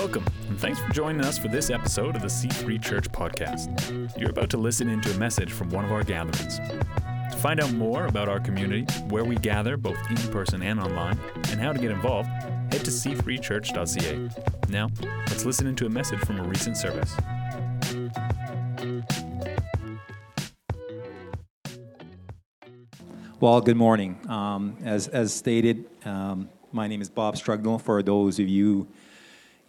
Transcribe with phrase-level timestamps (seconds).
[0.00, 4.18] Welcome, and thanks for joining us for this episode of the C3 Church Podcast.
[4.18, 6.56] You're about to listen into a message from one of our gatherings.
[6.56, 11.18] To find out more about our community, where we gather both in person and online,
[11.50, 14.30] and how to get involved, head to c3church.ca.
[14.70, 14.88] Now,
[15.28, 17.14] let's listen into a message from a recent service.
[23.38, 24.18] Well, good morning.
[24.30, 27.78] Um, as, as stated, um, my name is Bob Strugnell.
[27.78, 28.88] For those of you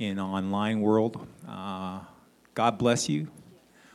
[0.02, 2.00] in online world, uh,
[2.56, 3.28] God bless you.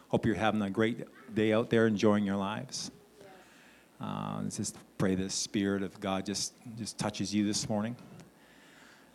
[0.09, 2.93] Hope you're having a great day out there, enjoying your lives.
[4.01, 7.97] Uh, just pray the Spirit of God just just touches you this morning.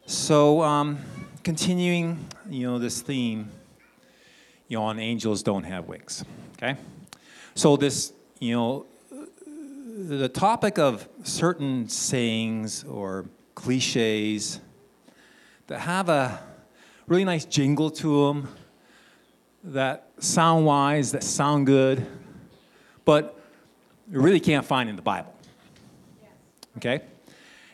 [0.06, 1.00] So, um,
[1.44, 3.50] continuing, you know, this theme,
[4.68, 6.26] you know, on angels don't have wings.
[6.58, 6.76] Okay,
[7.56, 8.86] so this, you know,
[9.96, 14.60] the topic of certain sayings or cliches
[15.68, 16.51] that have a
[17.12, 18.48] really nice jingle to them,
[19.66, 22.08] that sound wise, that sound good,
[23.04, 23.38] but
[24.10, 25.36] you really can't find in the Bible.
[26.78, 27.02] Okay?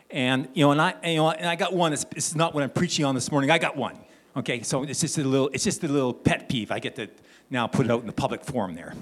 [0.09, 1.93] And you know, and I, and, you know, and I got one.
[1.93, 3.51] It's, it's not what I'm preaching on this morning.
[3.51, 3.95] I got one.
[4.35, 5.49] Okay, so it's just a little.
[5.53, 6.71] It's just a little pet peeve.
[6.71, 7.07] I get to
[7.51, 8.95] now put it out in the public forum there,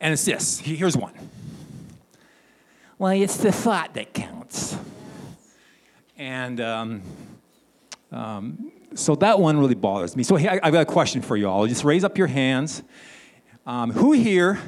[0.00, 0.58] and it's this.
[0.58, 1.12] Here's one.
[2.98, 4.76] Well, it's the thought that counts.
[6.16, 7.02] And um,
[8.10, 10.22] um, so that one really bothers me.
[10.22, 11.66] So hey, I, have got a question for you all.
[11.66, 12.82] Just raise up your hands.
[13.66, 14.58] Um, who here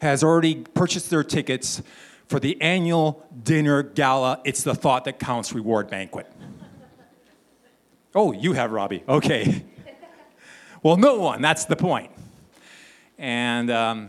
[0.00, 1.82] has already purchased their tickets
[2.26, 4.40] for the annual dinner gala?
[4.44, 6.30] It's the thought that counts reward banquet.
[8.14, 9.02] Oh, you have, Robbie.
[9.08, 9.64] Okay.
[10.82, 11.42] well, no one.
[11.42, 12.12] That's the point.
[13.18, 14.08] And um,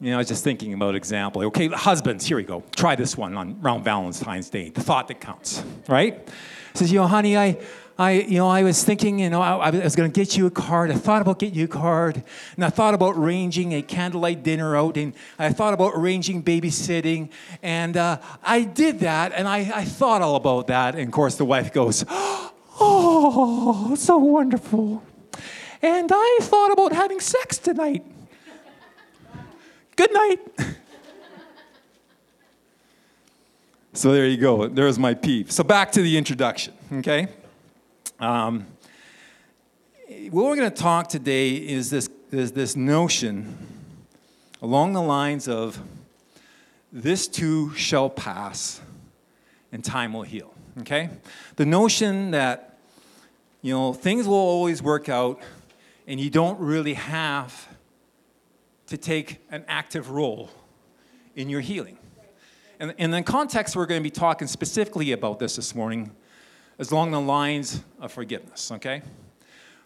[0.00, 1.42] you know, I was just thinking about example.
[1.44, 2.62] Okay, husbands, here we go.
[2.74, 4.70] Try this one on around Valentine's Day.
[4.70, 6.26] The thought that counts, right?
[6.74, 7.58] Says, you know, honey, I,
[8.00, 10.46] I, you know, I was thinking, you know, I, I was going to get you
[10.46, 10.90] a card.
[10.90, 12.22] I thought about getting you a card,
[12.56, 17.30] and I thought about arranging a candlelight dinner out, and I thought about arranging babysitting,
[17.62, 21.34] and uh, I did that, and I, I thought all about that, and of course
[21.34, 25.02] the wife goes, "Oh, so wonderful,"
[25.82, 28.02] and I thought about having sex tonight.
[29.96, 30.38] Good night.
[33.92, 34.68] so there you go.
[34.68, 35.50] There's my peeve.
[35.50, 37.28] So back to the introduction, okay?
[38.18, 38.66] Um,
[40.30, 43.56] what we're going to talk today is this, is this notion
[44.62, 45.80] along the lines of
[46.92, 48.80] this too shall pass
[49.72, 50.52] and time will heal.
[50.80, 51.10] Okay?
[51.56, 52.78] The notion that,
[53.62, 55.40] you know, things will always work out
[56.06, 57.68] and you don't really have
[58.86, 60.50] to take an active role
[61.36, 61.98] in your healing.
[62.80, 66.12] And in context, we're going to be talking specifically about this this morning
[66.78, 69.02] is along the lines of forgiveness, okay?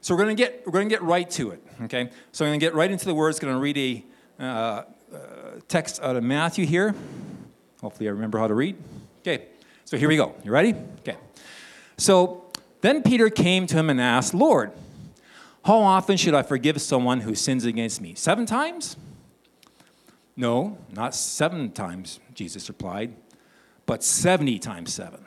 [0.01, 2.09] So we're going to get, we're going to get right to it, okay?
[2.31, 4.05] So I'm going to get right into the words, going to read a
[4.41, 4.85] uh, uh,
[5.67, 6.95] text out of Matthew here.
[7.81, 8.77] Hopefully I remember how to read.
[9.23, 9.47] Okay,
[9.85, 10.37] so here we go.
[10.45, 10.77] You ready?
[11.01, 11.17] Okay.
[11.99, 12.45] So
[12.81, 14.71] then Peter came to him and asked, Lord,
[15.65, 18.15] how often should I forgive someone who sins against me?
[18.15, 18.97] Seven times?
[20.37, 23.15] No, not seven times, Jesus replied,
[23.87, 25.25] but 70 times seven.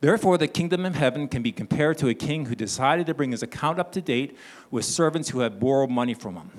[0.00, 3.32] Therefore, the kingdom of heaven can be compared to a king who decided to bring
[3.32, 4.36] his account up to date
[4.70, 6.50] with servants who had borrowed money from him.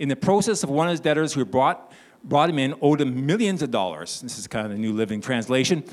[0.00, 1.92] In the process of one of his debtors who brought,
[2.24, 4.20] brought him in owed him millions of dollars.
[4.20, 5.84] This is kind of the New Living Translation.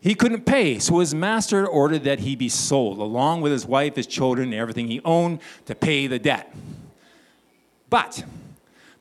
[0.00, 3.96] He couldn't pay, so his master ordered that he be sold, along with his wife,
[3.96, 6.54] his children, and everything he owned, to pay the debt.
[7.90, 8.24] But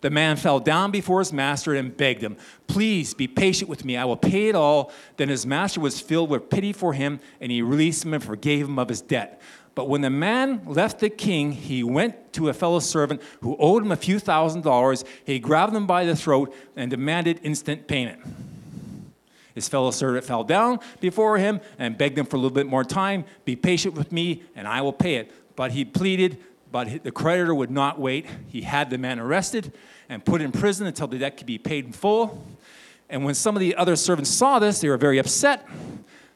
[0.05, 3.97] the man fell down before his master and begged him, Please be patient with me.
[3.97, 4.91] I will pay it all.
[5.17, 8.67] Then his master was filled with pity for him, and he released him and forgave
[8.67, 9.41] him of his debt.
[9.73, 13.81] But when the man left the king, he went to a fellow servant who owed
[13.81, 15.03] him a few thousand dollars.
[15.25, 18.19] He grabbed him by the throat and demanded instant payment.
[19.55, 22.83] His fellow servant fell down before him and begged him for a little bit more
[22.83, 23.25] time.
[23.43, 25.31] Be patient with me, and I will pay it.
[25.55, 26.37] But he pleaded,
[26.71, 28.25] but the creditor would not wait.
[28.47, 29.73] He had the man arrested
[30.09, 32.45] and put in prison until the debt could be paid in full.
[33.09, 35.67] And when some of the other servants saw this, they were very upset.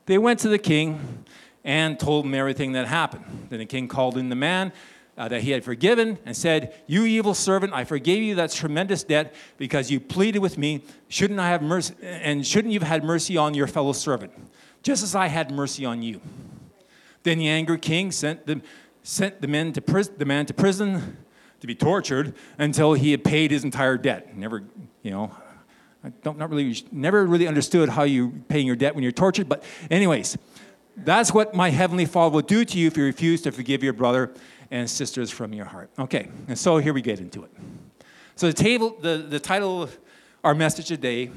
[0.05, 1.25] They went to the king
[1.63, 3.25] and told him everything that happened.
[3.49, 4.71] Then the king called in the man
[5.17, 9.03] uh, that he had forgiven and said, You evil servant, I forgave you that tremendous
[9.03, 10.83] debt because you pleaded with me.
[11.09, 11.93] Shouldn't I have mercy?
[12.01, 14.31] And shouldn't you have had mercy on your fellow servant,
[14.81, 16.21] just as I had mercy on you?
[17.23, 18.61] Then the angry king sent the,
[19.09, 19.81] sent the, men to
[20.17, 21.17] the man to prison
[21.61, 24.37] to be tortured until he had paid his entire debt.
[24.37, 24.63] Never,
[25.01, 25.31] you know,
[26.03, 29.49] I don't not really never really understood how you paying your debt when you're tortured,
[29.49, 30.37] but anyways,
[31.03, 33.93] That's what my heavenly Father will do to you if you refuse to forgive your
[33.93, 34.31] brother
[34.69, 35.89] and sisters from your heart.
[35.97, 37.51] Okay, and so here we get into it.
[38.35, 39.97] So the table, the, the title of
[40.43, 41.31] our message today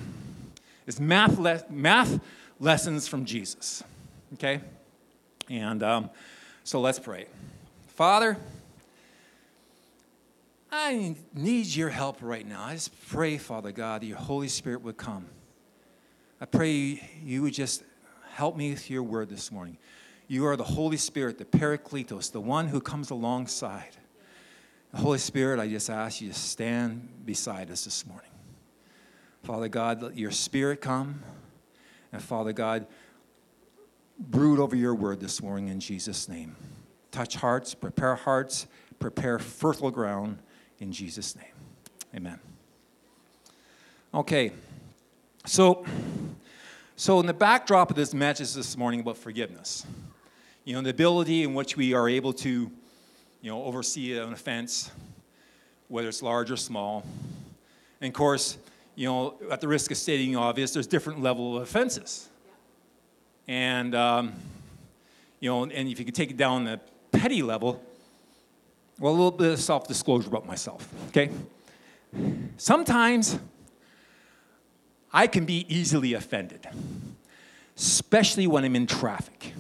[0.87, 2.21] is math, le- math
[2.61, 3.83] lessons from Jesus.
[4.35, 4.61] Okay,
[5.49, 6.11] and um,
[6.65, 7.27] so let's pray.
[8.03, 8.37] Father,
[10.73, 12.65] I need your help right now.
[12.65, 15.27] I just pray, Father God, that your Holy Spirit would come.
[16.41, 17.85] I pray you would just
[18.33, 19.79] help me with your word this morning.
[20.27, 23.97] You are the Holy Spirit, the Parakletos, the one who comes alongside.
[24.91, 28.33] The Holy Spirit, I just ask you to stand beside us this morning.
[29.45, 31.23] Father God, let your Spirit come.
[32.13, 32.85] And Father God,
[34.19, 36.57] brood over your word this morning in Jesus' name.
[37.13, 38.67] Touch hearts, prepare hearts,
[38.99, 40.39] prepare fertile ground
[40.81, 41.45] in Jesus' name.
[42.17, 42.41] Amen.
[44.15, 44.53] Okay,
[45.45, 45.85] so,
[46.97, 49.87] so in the backdrop of this message this morning about forgiveness,
[50.65, 52.71] you know, the ability in which we are able to,
[53.41, 54.91] you know, oversee an offense,
[55.89, 57.05] whether it's large or small.
[58.01, 58.57] And of course,
[58.95, 62.29] you know, at the risk of stating obvious, there's different level of offenses.
[63.49, 64.33] And, um,
[65.41, 66.81] you know, and if you could take it down the
[67.13, 67.83] petty level,
[68.99, 71.31] well, a little bit of self disclosure about myself, okay?
[72.57, 73.39] Sometimes
[75.13, 76.67] I can be easily offended,
[77.77, 79.53] especially when I'm in traffic.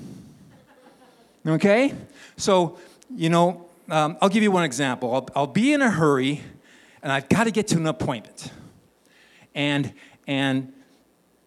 [1.47, 1.95] Okay?
[2.37, 2.79] So,
[3.15, 5.15] you know, um, I'll give you one example.
[5.15, 6.41] I'll, I'll be in a hurry
[7.03, 8.51] and I've got to get to an appointment.
[9.55, 9.93] And,
[10.27, 10.73] and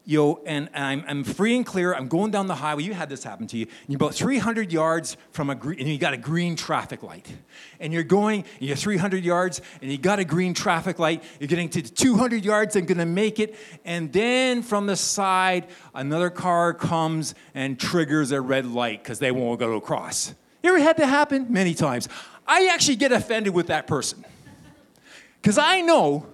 [0.05, 1.93] know, and, and I'm, I'm, free and clear.
[1.93, 2.83] I'm going down the highway.
[2.83, 3.65] You had this happen to you.
[3.65, 7.27] And you're about 300 yards from a green, and you got a green traffic light.
[7.79, 11.23] And you're going, and you're 300 yards, and you got a green traffic light.
[11.39, 13.55] You're getting to 200 yards and to make it.
[13.83, 19.31] And then from the side, another car comes and triggers a red light because they
[19.31, 20.33] won't go across.
[20.63, 21.47] You ever had that happen?
[21.49, 22.09] Many times.
[22.47, 24.23] I actually get offended with that person
[25.41, 26.27] because I know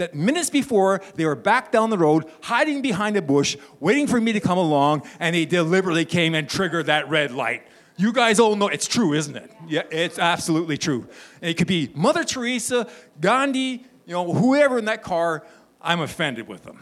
[0.00, 4.20] that minutes before they were back down the road, hiding behind a bush, waiting for
[4.20, 7.62] me to come along, and they deliberately came and triggered that red light.
[7.96, 9.50] You guys all know it's true, isn't it?
[9.68, 11.06] Yeah, it's absolutely true.
[11.42, 12.88] And it could be Mother Teresa,
[13.20, 15.46] Gandhi, you know, whoever in that car,
[15.80, 16.78] I'm offended with them.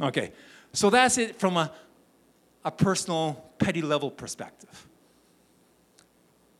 [0.00, 0.32] Okay,
[0.72, 1.72] so that's it from a,
[2.64, 4.86] a personal, petty level perspective.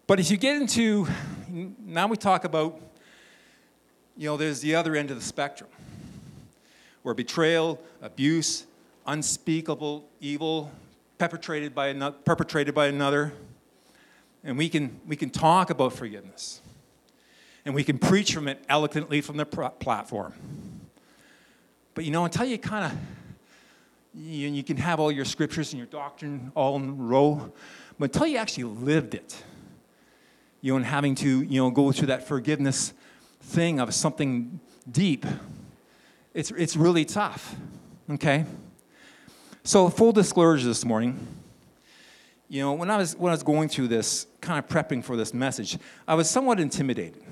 [0.07, 1.07] But if you get into,
[1.85, 2.81] now we talk about
[4.17, 5.69] you know, there's the other end of the spectrum
[7.03, 8.67] where betrayal, abuse,
[9.07, 10.71] unspeakable evil
[11.19, 13.33] perpetrated by, another, perpetrated by another.
[14.43, 16.61] And we can, we can talk about forgiveness.
[17.65, 20.35] And we can preach from it eloquently from the platform.
[21.95, 22.99] But you know, until you kind of,
[24.15, 27.53] you, you can have all your scriptures and your doctrine all in a row,
[27.99, 29.43] but until you actually lived it,
[30.61, 32.93] you know, and having to, you know, go through that forgiveness
[33.47, 34.61] thing of something
[34.91, 35.25] deep,
[36.35, 37.55] it's, it's really tough,
[38.11, 38.45] okay?
[39.63, 41.27] So, full disclosure this morning,
[42.49, 45.17] you know, when I, was, when I was going through this, kind of prepping for
[45.17, 47.23] this message, I was somewhat intimidated.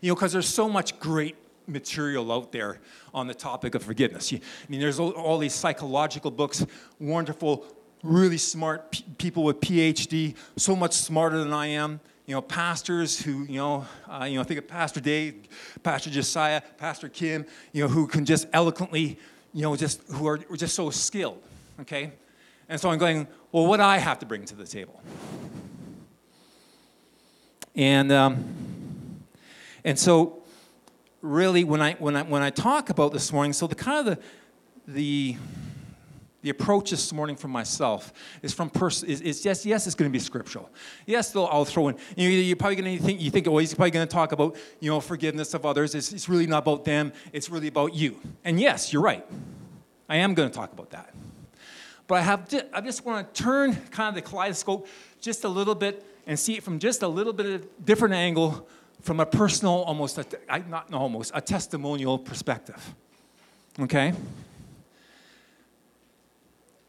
[0.00, 1.36] You know, because there's so much great
[1.66, 2.80] material out there
[3.12, 4.32] on the topic of forgiveness.
[4.32, 6.64] I mean, there's all, all these psychological books,
[6.98, 7.66] wonderful,
[8.02, 13.18] really smart p- people with PhD, so much smarter than I am you know, pastors
[13.18, 15.48] who, you know, uh, you know, I think of Pastor Dave,
[15.82, 19.18] Pastor Josiah, Pastor Kim, you know, who can just eloquently,
[19.54, 21.42] you know, just who are just so skilled,
[21.80, 22.12] okay?
[22.68, 25.00] And so I'm going, well, what I have to bring to the table?
[27.74, 28.44] And um,
[29.82, 30.42] and so,
[31.22, 34.16] really, when I when I when I talk about this morning, so the kind of
[34.16, 34.22] the
[34.92, 35.36] the
[36.42, 40.10] the approach this morning from myself is from person is, is yes yes it's going
[40.10, 40.70] to be scriptural.
[41.06, 43.74] Yes though i'll throw in you you're probably going to think you think oh he's
[43.74, 45.94] probably going to talk about you know forgiveness of others.
[45.94, 47.12] It's, it's really not about them.
[47.32, 48.16] It's really about you.
[48.44, 49.26] And yes you're right.
[50.08, 51.12] I am going to talk about that.
[52.06, 54.86] But i have i just want to turn kind of the kaleidoscope
[55.20, 58.68] just a little bit and see it from just a little bit of different angle
[59.00, 60.26] from a personal almost a,
[60.68, 62.94] not almost a testimonial perspective.
[63.80, 64.12] Okay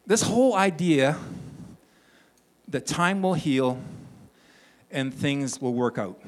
[0.10, 1.16] this whole idea
[2.68, 3.80] that time will heal
[4.89, 6.20] and things will work out.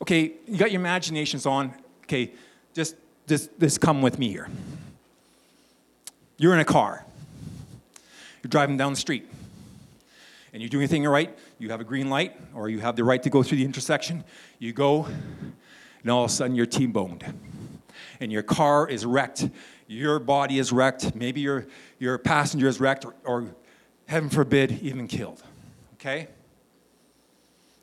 [0.00, 1.74] Okay, you got your imaginations on.
[2.04, 2.30] Okay,
[2.72, 2.94] just,
[3.26, 4.48] just, just come with me here.
[6.38, 7.04] You're in a car.
[8.44, 9.28] You're driving down the street.
[10.52, 11.36] And you're doing everything right.
[11.58, 14.22] You have a green light, or you have the right to go through the intersection.
[14.60, 15.06] You go,
[16.02, 17.24] and all of a sudden you're T-boned
[18.22, 19.48] and your car is wrecked,
[19.92, 21.66] your body is wrecked, maybe your,
[21.98, 23.46] your passenger is wrecked, or, or
[24.06, 25.42] heaven forbid, even killed.
[25.94, 26.28] Okay?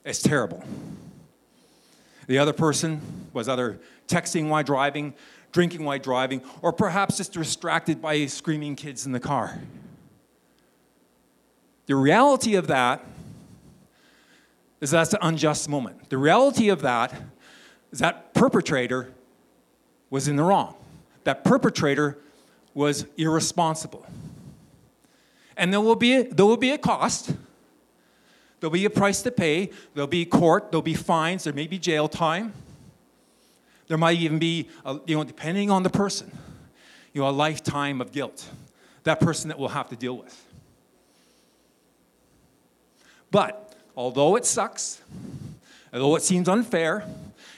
[0.04, 0.62] It's terrible.
[2.26, 3.00] The other person
[3.32, 5.14] was either texting while driving,
[5.52, 9.58] drinking while driving, or perhaps just distracted by screaming kids in the car.
[11.86, 13.04] The reality of that
[14.80, 16.08] is that's an unjust moment.
[16.08, 17.14] The reality of that
[17.92, 19.12] is that perpetrator
[20.08, 20.76] was in the wrong.
[21.24, 22.18] That perpetrator
[22.74, 24.06] was irresponsible.
[25.56, 27.34] And there will be, there will be a cost.
[28.60, 29.70] There'll be a price to pay.
[29.94, 30.70] There'll be court.
[30.70, 31.44] There'll be fines.
[31.44, 32.52] There may be jail time.
[33.88, 36.30] There might even be, a, you know, depending on the person,
[37.12, 38.48] you know, a lifetime of guilt.
[39.02, 40.46] That person that we'll have to deal with.
[43.30, 45.02] But although it sucks,
[45.92, 47.04] although it seems unfair,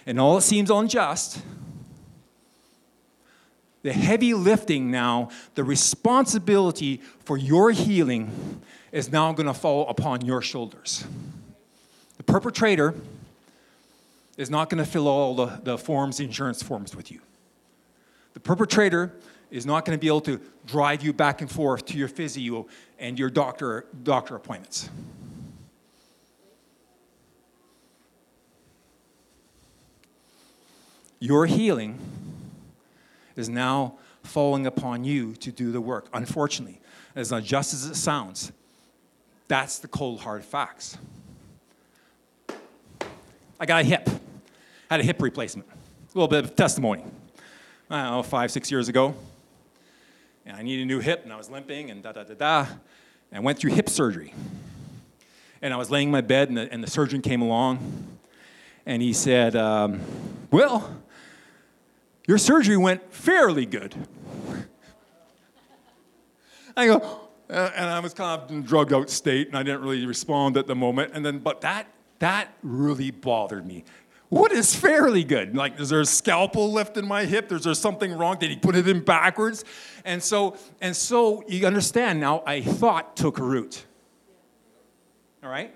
[0.06, 1.40] and all it seems unjust,
[3.82, 8.60] the heavy lifting now, the responsibility for your healing
[8.92, 11.04] is now going to fall upon your shoulders.
[12.16, 12.94] The perpetrator
[14.36, 17.20] is not going to fill all the, the forms, insurance forms with you.
[18.34, 19.12] The perpetrator
[19.50, 22.66] is not going to be able to drive you back and forth to your physio
[22.98, 24.88] and your doctor, doctor appointments.
[31.18, 31.98] Your healing
[33.36, 36.08] is now falling upon you to do the work.
[36.12, 36.80] Unfortunately,
[37.14, 38.52] as unjust as it sounds,
[39.48, 40.96] that's the cold hard facts.
[43.60, 44.08] I got a hip,
[44.90, 45.68] had a hip replacement.
[45.68, 47.04] A little bit of testimony.
[47.88, 49.14] I don't know, five, six years ago.
[50.44, 52.60] And I needed a new hip, and I was limping, and da da da da.
[53.30, 54.34] And I went through hip surgery.
[55.60, 58.18] And I was laying in my bed, and the, and the surgeon came along,
[58.84, 60.00] and he said, um,
[60.50, 61.01] Well,
[62.26, 63.94] your surgery went fairly good.
[66.76, 69.62] I go, uh, and I was kind of in a drugged out state, and I
[69.62, 71.12] didn't really respond at the moment.
[71.14, 71.86] And then, but that
[72.20, 73.84] that really bothered me.
[74.28, 75.54] What is fairly good?
[75.54, 77.52] Like, is there a scalpel left in my hip?
[77.52, 78.38] Is there something wrong?
[78.38, 79.64] Did he put it in backwards?
[80.06, 82.42] And so, and so you understand now.
[82.46, 83.84] I thought took root.
[85.42, 85.74] All right,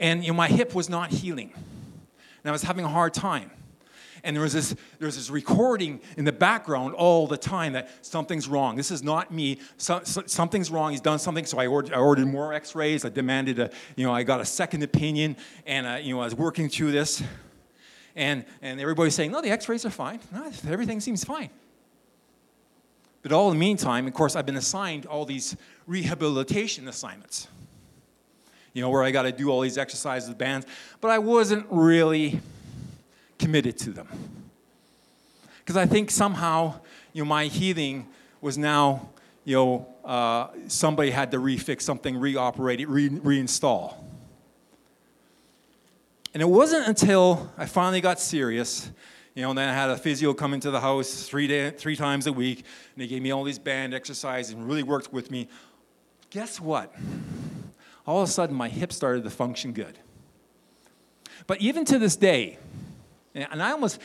[0.00, 3.50] and you know, my hip was not healing, and I was having a hard time
[4.24, 7.90] and there was this there was this recording in the background all the time that
[8.02, 8.76] something's wrong.
[8.76, 9.58] This is not me.
[9.78, 10.92] So, so, something's wrong.
[10.92, 11.44] He's done something.
[11.44, 13.04] So I ordered, I ordered more X-rays.
[13.04, 15.36] I demanded a you know I got a second opinion,
[15.66, 17.22] and uh, you know I was working through this,
[18.14, 20.20] and and everybody's saying no, the X-rays are fine.
[20.32, 21.50] No, everything seems fine.
[23.22, 27.46] But all the meantime, of course, I've been assigned all these rehabilitation assignments.
[28.72, 30.66] You know, where I got to do all these exercises with bands,
[31.00, 32.40] but I wasn't really
[33.42, 34.06] committed to them.
[35.58, 36.80] Because I think somehow,
[37.12, 38.06] you know, my healing
[38.40, 39.10] was now,
[39.44, 43.94] you know, uh, somebody had to refix something, reoperate it, re- reinstall.
[46.32, 48.90] And it wasn't until I finally got serious,
[49.34, 51.96] you know, and then I had a physio come into the house three, day, three
[51.96, 55.32] times a week, and they gave me all these band exercises and really worked with
[55.32, 55.48] me.
[56.30, 56.94] Guess what?
[58.06, 59.98] All of a sudden, my hip started to function good.
[61.46, 62.58] But even to this day,
[63.34, 64.00] and I almost,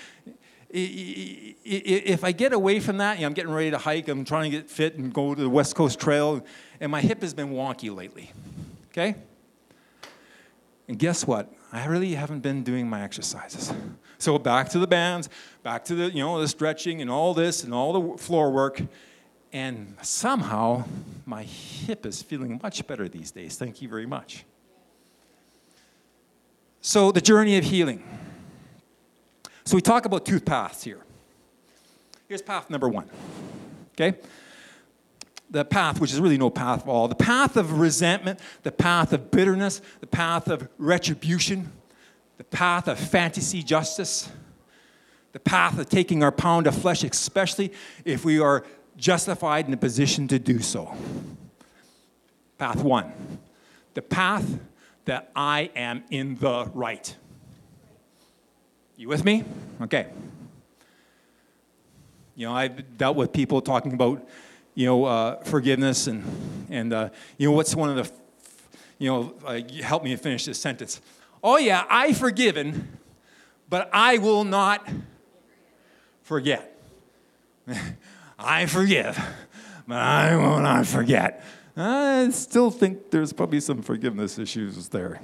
[0.70, 4.52] if I get away from that, you know, I'm getting ready to hike, I'm trying
[4.52, 6.46] to get fit and go to the West Coast Trail,
[6.80, 8.32] and my hip has been wonky lately.
[8.92, 9.16] Okay?
[10.88, 11.54] And guess what?
[11.72, 13.74] I really haven't been doing my exercises.
[14.20, 15.30] So back to the bands,
[15.62, 18.82] back to the, you know, the stretching and all this and all the floor work.
[19.54, 20.86] And somehow
[21.26, 23.58] my hip is feeling much better these days.
[23.58, 24.46] Thank you very much.
[26.82, 28.04] So the journey of healing.
[29.68, 31.02] So we talk about two paths here.
[32.30, 33.10] Here's path number one.
[33.92, 34.18] Okay?
[35.50, 39.12] The path, which is really no path at all, the path of resentment, the path
[39.12, 41.70] of bitterness, the path of retribution,
[42.38, 44.30] the path of fantasy justice,
[45.34, 47.74] the path of taking our pound of flesh, especially
[48.06, 48.64] if we are
[48.96, 50.96] justified in a position to do so.
[52.58, 53.12] Path one,
[53.96, 54.60] the path
[55.04, 57.14] that I am in the right.
[59.00, 59.44] You with me?
[59.80, 60.08] Okay.
[62.36, 64.28] You know, I've dealt with people talking about,
[64.74, 68.12] you know, uh, forgiveness and, and uh, you know, what's one of the,
[68.98, 71.00] you know, uh, help me finish this sentence.
[71.44, 72.98] Oh, yeah, I forgiven,
[73.70, 74.90] but I will not
[76.24, 76.76] forget.
[78.40, 79.16] I forgive,
[79.88, 81.46] but I will not forget.
[81.76, 85.22] I still think there's probably some forgiveness issues there.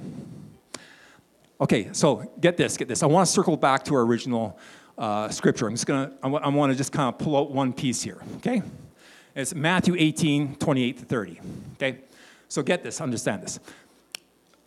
[1.60, 3.02] Okay, so get this, get this.
[3.02, 4.58] I want to circle back to our original
[4.98, 5.66] uh, scripture.
[5.66, 8.62] I'm just gonna, I want to just kind of pull out one piece here, okay?
[9.36, 11.40] It's Matthew 18, 28 to 30,
[11.74, 11.98] okay?
[12.48, 13.60] So get this, understand this.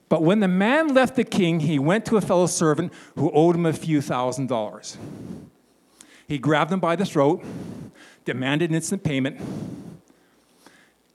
[0.10, 3.56] But when the man left the king, he went to a fellow servant who owed
[3.56, 4.98] him a few thousand dollars.
[6.28, 7.44] He grabbed him by the throat,
[8.24, 9.42] demanded instant payment.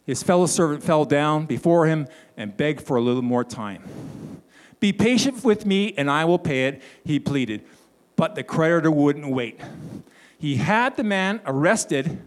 [0.04, 3.82] His fellow servant fell down before him and begged for a little more time.
[4.82, 7.64] Be patient with me and I will pay it, he pleaded.
[8.16, 9.60] But the creditor wouldn't wait.
[10.40, 12.20] He had the man arrested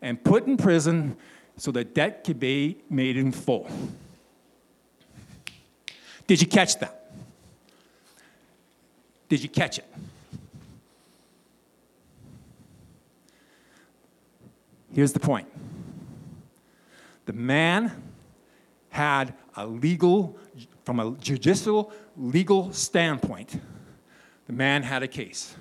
[0.00, 1.16] and put in prison
[1.56, 3.68] so the debt could be made in full.
[6.28, 7.12] Did you catch that?
[9.28, 9.86] Did you catch it?
[14.92, 15.48] Here's the point
[17.26, 17.90] the man
[18.90, 20.38] had a legal,
[20.84, 23.60] from a judicial legal standpoint,
[24.46, 25.54] the man had a case.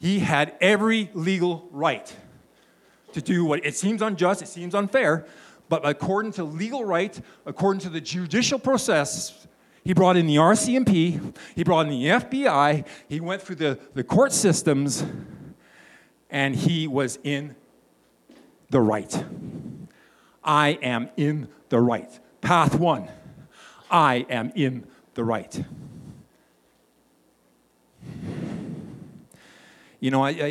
[0.00, 2.14] He had every legal right
[3.12, 5.26] to do what it seems unjust, it seems unfair,
[5.68, 9.46] but according to legal right, according to the judicial process,
[9.84, 14.04] he brought in the RCMP, he brought in the FBI, he went through the, the
[14.04, 15.04] court systems,
[16.30, 17.54] and he was in
[18.70, 19.24] the right.
[20.44, 22.18] I am in the right.
[22.40, 23.08] Path one,
[23.90, 25.64] I am in the right.
[30.00, 30.46] You know, I, I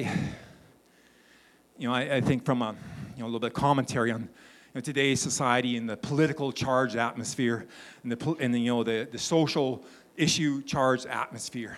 [1.78, 2.76] you know, I, I, think from a,
[3.16, 4.28] you know, a little bit of commentary on you
[4.76, 7.66] know, today's society and the political charged atmosphere
[8.04, 11.78] and the, and the, you know, the, the social issue charged atmosphere.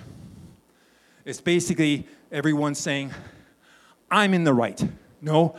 [1.26, 3.12] It's basically everyone saying,
[4.10, 4.82] I'm in the right.
[5.22, 5.56] No,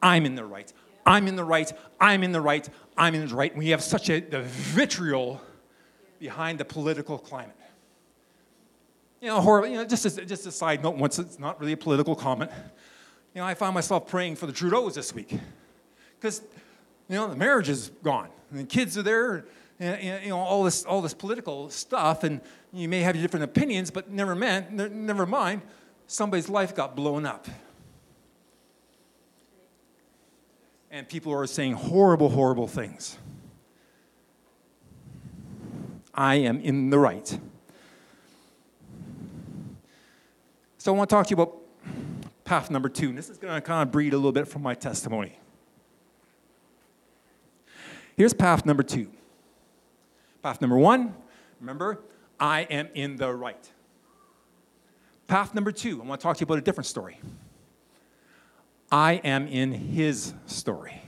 [0.00, 0.72] I'm in the right.
[1.10, 1.72] I'm in the right.
[2.00, 2.68] I'm in the right.
[2.96, 3.54] I'm in the right.
[3.56, 5.40] We have such a the vitriol
[6.20, 7.56] behind the political climate.
[9.20, 11.72] You know, horrible, you know just, as, just a side note, once it's not really
[11.72, 12.52] a political comment,
[13.34, 15.36] you know, I found myself praying for the Trudeaus this week.
[16.18, 16.42] Because,
[17.08, 18.28] you know, the marriage is gone.
[18.50, 19.46] And the kids are there,
[19.80, 22.40] and, you know, all this, all this political stuff, and
[22.72, 25.62] you may have different opinions, but never, meant, never mind,
[26.06, 27.46] somebody's life got blown up.
[30.90, 33.16] And people are saying horrible, horrible things.
[36.12, 37.38] I am in the right.
[40.78, 41.56] So I want to talk to you about
[42.44, 43.10] path number two.
[43.10, 45.38] And this is going to kind of breed a little bit from my testimony.
[48.16, 49.08] Here's path number two.
[50.42, 51.14] Path number one,
[51.60, 52.00] remember,
[52.40, 53.70] I am in the right.
[55.26, 57.20] Path number two, I want to talk to you about a different story.
[58.90, 61.02] I am in his story.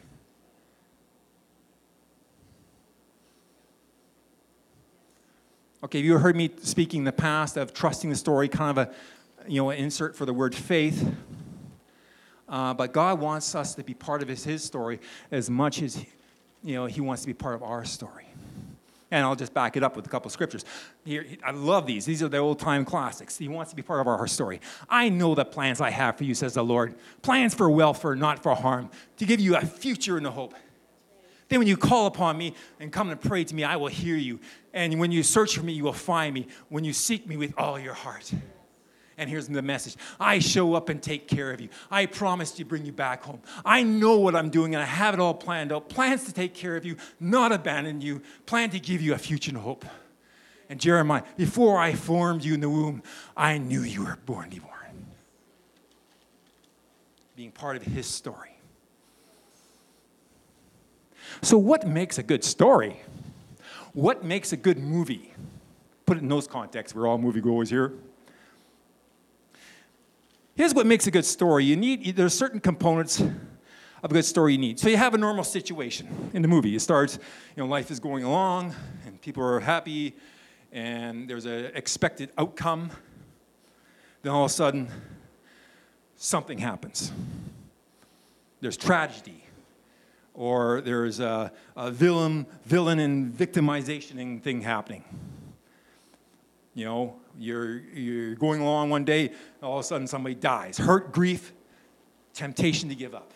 [5.84, 8.94] Okay, you heard me speaking in the past of trusting the story, kind of a
[9.48, 11.12] you know, an insert for the word faith.
[12.48, 16.04] Uh, but God wants us to be part of his, his story as much as
[16.62, 18.26] you know, he wants to be part of our story.
[19.12, 20.64] And I'll just back it up with a couple of scriptures.
[21.04, 22.06] Here, I love these.
[22.06, 23.36] These are the old time classics.
[23.36, 24.60] He wants to be part of our story.
[24.88, 28.42] I know the plans I have for you, says the Lord plans for welfare, not
[28.42, 30.54] for harm, to give you a future and a hope.
[31.48, 34.16] Then, when you call upon me and come and pray to me, I will hear
[34.16, 34.40] you.
[34.72, 37.52] And when you search for me, you will find me when you seek me with
[37.58, 38.32] all your heart.
[39.18, 41.68] And here's the message I show up and take care of you.
[41.90, 43.40] I promise to bring you back home.
[43.64, 45.88] I know what I'm doing and I have it all planned out.
[45.88, 49.50] Plans to take care of you, not abandon you, plan to give you a future
[49.50, 49.84] and hope.
[50.68, 53.02] And Jeremiah, before I formed you in the womb,
[53.36, 54.72] I knew you were born to be born.
[57.36, 58.56] Being part of his story.
[61.42, 63.00] So, what makes a good story?
[63.92, 65.32] What makes a good movie?
[66.06, 66.94] Put it in those contexts.
[66.94, 67.92] We're all moviegoers here.
[70.54, 71.64] Here's what makes a good story.
[71.64, 74.78] You need there's certain components of a good story you need.
[74.78, 76.74] So you have a normal situation in the movie.
[76.74, 77.18] It starts,
[77.56, 78.74] you know, life is going along
[79.06, 80.14] and people are happy
[80.72, 82.90] and there's an expected outcome.
[84.22, 84.88] Then all of a sudden,
[86.16, 87.12] something happens.
[88.60, 89.44] There's tragedy,
[90.34, 95.04] or there's a, a villain, villain and victimization thing happening.
[96.74, 100.78] You know, you're, you're going along one day, all of a sudden somebody dies.
[100.78, 101.52] Hurt, grief,
[102.34, 103.32] temptation to give up.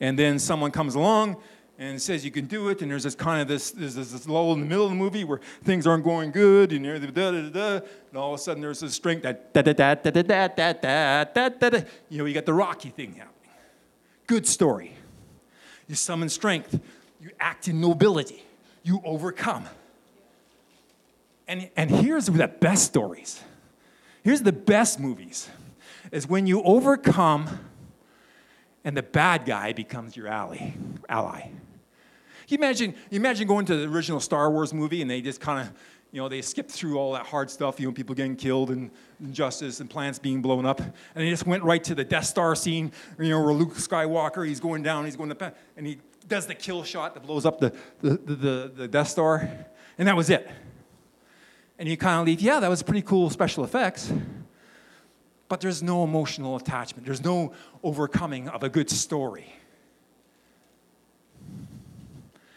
[0.00, 1.36] And then someone comes along
[1.78, 4.52] and says you can do it, and there's this kind of this, there's this lull
[4.54, 7.50] in the middle of the movie where things aren't going good, and da da da
[7.50, 10.22] da, and all of a sudden there's this strength that da da da da da
[10.22, 11.80] da da da da da.
[12.08, 13.32] You know, you got the Rocky thing happening.
[14.26, 14.94] Good story.
[15.86, 16.80] You summon strength.
[17.20, 18.42] You act in nobility.
[18.82, 19.66] You overcome.
[21.48, 23.40] And, and here's the best stories.
[24.22, 25.48] Here's the best movies
[26.12, 27.48] is when you overcome
[28.84, 30.72] and the bad guy becomes your ally.
[31.08, 31.50] ally.
[32.48, 35.66] You imagine, you imagine going to the original Star Wars movie and they just kind
[35.66, 35.74] of,
[36.12, 38.92] you know, they skip through all that hard stuff, you know, people getting killed and
[39.20, 40.80] injustice and plants being blown up.
[40.80, 44.46] And they just went right to the Death Star scene, you know, where Luke Skywalker,
[44.46, 47.58] he's going down, he's going to, and he does the kill shot that blows up
[47.58, 49.48] the, the, the, the Death Star.
[49.98, 50.48] And that was it.
[51.78, 54.12] And you kind of leave, yeah, that was pretty cool special effects.
[55.48, 57.06] But there's no emotional attachment.
[57.06, 59.52] There's no overcoming of a good story.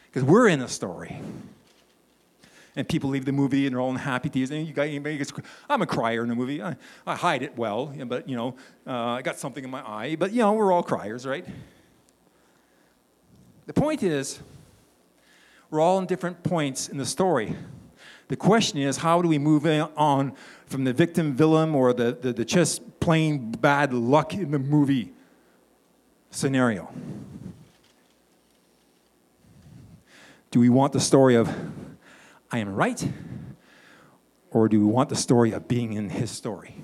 [0.07, 1.19] Because we're in a story.
[2.75, 4.43] And people leave the movie and they're all unhappy.
[4.43, 5.33] And you got anybody gets,
[5.69, 6.63] I'm a crier in the movie.
[6.63, 8.55] I, I hide it well, but you know,
[8.87, 10.15] uh, I got something in my eye.
[10.15, 11.45] But you know, we're all criers, right?
[13.67, 14.39] The point is,
[15.69, 17.55] we're all in different points in the story.
[18.29, 19.65] The question is, how do we move
[19.97, 20.33] on
[20.67, 25.11] from the victim villain or the, the, the just plain bad luck in the movie
[26.29, 26.93] scenario?
[30.51, 31.49] Do we want the story of,
[32.51, 33.11] I am right?
[34.51, 36.75] Or do we want the story of being in his story?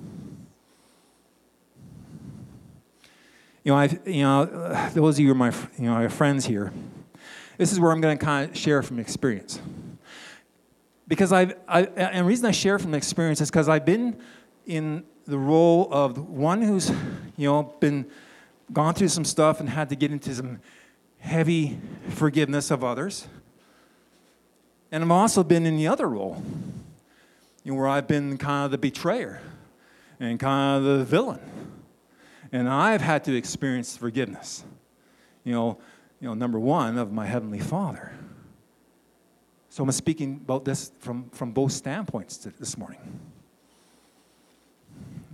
[3.62, 4.44] You know, i you know,
[4.94, 6.72] those of you who are my, you know, my friends here,
[7.56, 9.60] this is where I'm going to kind of share from experience
[11.08, 14.16] because I've, I, and the reason I share from experience is because I've been
[14.66, 16.90] in the role of one who's,
[17.36, 18.06] you know, been
[18.72, 20.60] gone through some stuff and had to get into some
[21.18, 23.28] heavy forgiveness of others.
[24.90, 26.42] And I've also been in the other role,
[27.64, 29.40] you know, where I've been kind of the betrayer
[30.20, 31.40] and kind of the villain.
[32.52, 34.64] And I've had to experience forgiveness.
[35.44, 35.78] You know,
[36.20, 38.12] you know, number one, of my Heavenly Father.
[39.76, 42.98] So I'm speaking about this from, from both standpoints this morning.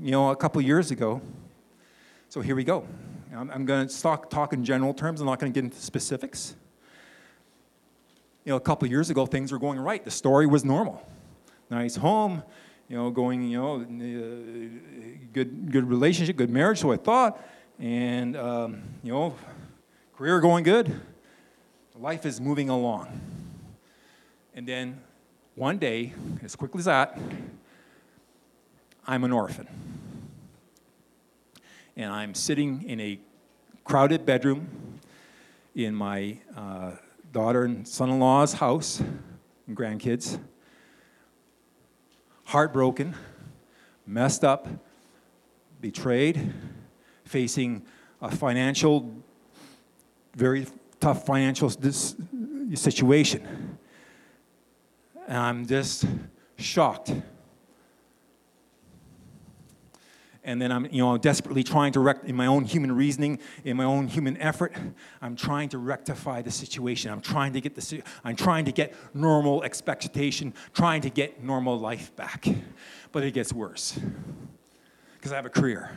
[0.00, 1.22] You know, a couple years ago,
[2.28, 2.84] so here we go.
[3.32, 5.20] I'm, I'm going to talk, talk in general terms.
[5.20, 6.56] I'm not going to get into specifics.
[8.44, 10.04] You know, a couple years ago, things were going right.
[10.04, 11.06] The story was normal.
[11.70, 12.42] Nice home,
[12.88, 17.40] you know, going, you know, uh, good, good relationship, good marriage, so I thought.
[17.78, 19.36] And, um, you know,
[20.16, 21.00] career going good.
[21.94, 23.20] Life is moving along.
[24.54, 25.00] And then
[25.54, 26.12] one day,
[26.42, 27.18] as quickly as that,
[29.06, 29.66] I'm an orphan.
[31.96, 33.18] And I'm sitting in a
[33.84, 35.00] crowded bedroom
[35.74, 36.92] in my uh,
[37.32, 40.38] daughter and son in law's house and grandkids,
[42.44, 43.14] heartbroken,
[44.06, 44.68] messed up,
[45.80, 46.52] betrayed,
[47.24, 47.82] facing
[48.20, 49.10] a financial,
[50.36, 50.66] very
[51.00, 51.70] tough financial
[52.74, 53.71] situation
[55.32, 56.04] and I'm just
[56.58, 57.10] shocked.
[60.44, 63.78] And then I'm, you know, desperately trying to rect in my own human reasoning, in
[63.78, 64.76] my own human effort,
[65.22, 67.10] I'm trying to rectify the situation.
[67.10, 71.78] I'm trying to get the, I'm trying to get normal expectation, trying to get normal
[71.78, 72.46] life back.
[73.10, 73.98] But it gets worse
[75.14, 75.96] because I have a career.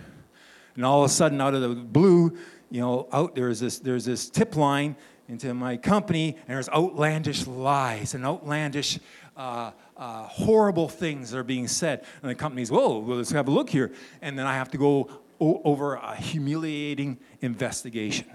[0.75, 2.37] And all of a sudden, out of the blue,
[2.71, 4.95] you know, out there's this, there's this tip line
[5.27, 8.99] into my company, and there's outlandish lies and outlandish,
[9.35, 12.05] uh, uh, horrible things that are being said.
[12.21, 13.91] And the company's, whoa, well, let's have a look here.
[14.21, 18.27] And then I have to go o- over a humiliating investigation,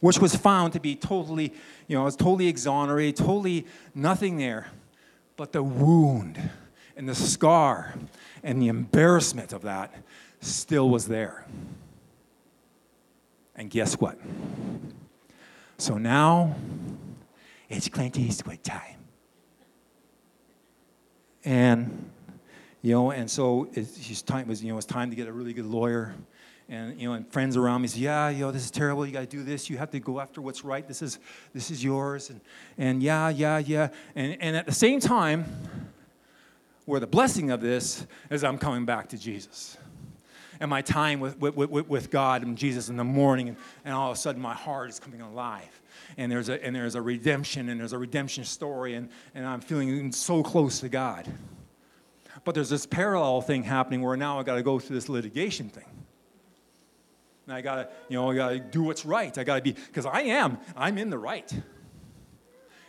[0.00, 1.52] which was found to be totally,
[1.88, 4.68] you know, it was totally exonerated, totally nothing there.
[5.36, 6.50] But the wound
[6.96, 7.94] and the scar
[8.42, 9.92] and the embarrassment of that
[10.40, 11.44] still was there.
[13.56, 14.18] And guess what?
[15.78, 16.56] So now
[17.68, 19.03] it's Clint Eastwood time.
[21.44, 22.10] And,
[22.82, 25.52] you know, and so it's time was, you know, it's time to get a really
[25.52, 26.14] good lawyer.
[26.68, 29.04] And, you know, and friends around me say, yeah, you know, this is terrible.
[29.04, 29.68] You got to do this.
[29.68, 30.86] You have to go after what's right.
[30.86, 31.18] This is,
[31.52, 32.30] this is yours.
[32.30, 32.40] And,
[32.78, 33.88] and yeah, yeah, yeah.
[34.14, 35.44] And, and at the same time,
[36.86, 39.76] where the blessing of this is I'm coming back to Jesus
[40.60, 43.94] and my time with, with, with, with God and Jesus in the morning, and, and
[43.94, 45.80] all of a sudden my heart is coming alive.
[46.16, 49.60] And there's a, and there's a redemption, and there's a redemption story, and, and I'm
[49.60, 51.28] feeling so close to God.
[52.44, 55.68] But there's this parallel thing happening where now I got to go through this litigation
[55.68, 55.86] thing.
[57.46, 59.36] And I got to, you know, I got to do what's right.
[59.36, 61.52] I got to be, because I am, I'm in the right.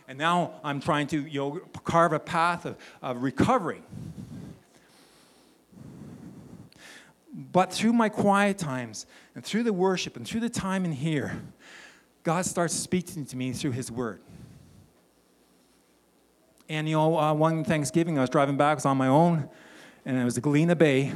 [0.08, 3.82] And now I'm trying to, you know, carve a path of, of recovery.
[7.34, 11.42] But through my quiet times and through the worship and through the time in here,
[12.26, 14.20] God starts speaking to me through His Word.
[16.68, 19.48] And, you know, uh, one Thanksgiving, I was driving back, I was on my own,
[20.04, 21.12] and it was the Galena Bay,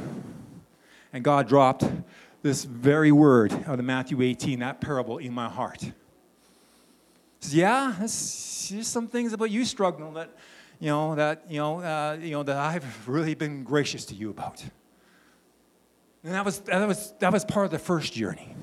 [1.11, 1.83] and God dropped
[2.41, 5.81] this very word out of Matthew 18, that parable, in my heart.
[5.81, 5.91] He
[7.41, 10.29] says, yeah, there's, there's some things about you struggling that,
[10.79, 14.29] you know, that, you know, uh, you know, that I've really been gracious to you
[14.29, 14.63] about.
[16.23, 18.55] And that was, that was, that was part of the first journey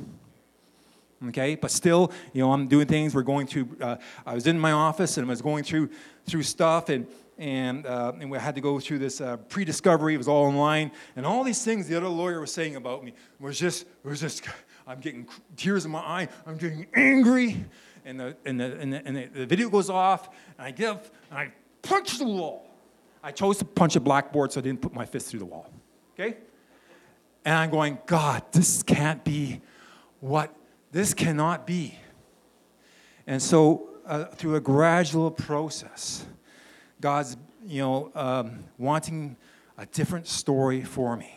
[1.28, 1.54] okay?
[1.54, 3.14] But still you know i'm doing things.
[3.14, 5.90] We're going through uh, i was in my office and i was going through
[6.26, 7.06] through stuff and
[7.40, 10.14] and, uh, and we had to go through this uh, pre-discovery.
[10.14, 10.90] It was all online.
[11.14, 14.44] And all these things the other lawyer was saying about me was just was just
[14.86, 16.28] i'm getting tears in my eye.
[16.46, 17.64] I'm getting angry.
[18.04, 20.28] And the and the, and the, and the, the video goes off.
[20.58, 21.52] And i give and i
[21.82, 22.64] punch the wall.
[23.22, 25.70] I chose to punch a blackboard so i didn't put my fist through the wall
[26.18, 26.36] okay?
[27.44, 29.60] And i'm going god this can't be
[30.20, 30.54] what
[30.92, 31.98] this cannot be.
[33.26, 36.24] And so, uh, through a gradual process,
[37.00, 39.36] God's, you know, um, wanting
[39.76, 41.34] a different story for me.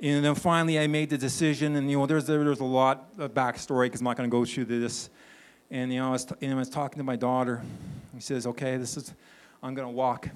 [0.00, 3.32] And then finally, I made the decision, and you know, there's there's a lot of
[3.32, 5.08] backstory because I'm not going to go through this.
[5.70, 7.62] And you know, I was, and I was talking to my daughter.
[8.14, 9.14] He says, "Okay, this is,
[9.62, 10.28] I'm going to walk."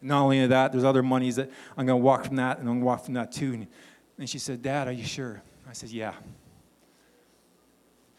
[0.00, 2.74] Not only that, there's other monies that I'm going to walk from that, and I'm
[2.74, 3.52] going to walk from that too.
[3.52, 3.66] And
[4.18, 5.42] and she said, Dad, are you sure?
[5.68, 6.14] I said, Yeah.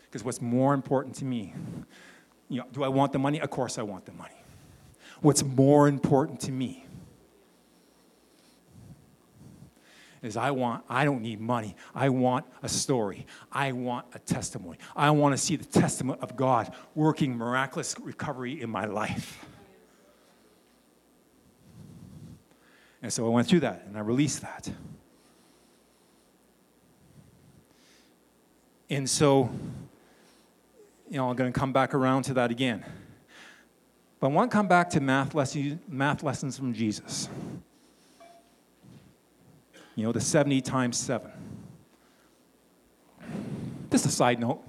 [0.03, 1.55] Because what's more important to me,
[2.47, 3.41] you know, do I want the money?
[3.41, 4.35] Of course I want the money.
[5.21, 6.85] What's more important to me
[10.23, 11.75] is I want, I don't need money.
[11.93, 13.25] I want a story.
[13.51, 14.77] I want a testimony.
[14.95, 19.45] I want to see the testament of God working miraculous recovery in my life.
[23.01, 24.69] And so I went through that and I released that.
[28.93, 29.49] And so,
[31.09, 32.85] you know, I'm going to come back around to that again.
[34.19, 37.27] But I want to come back to math, lesson, math lessons from Jesus.
[39.95, 41.31] You know, the 70 times 7.
[43.89, 44.61] Just a side note.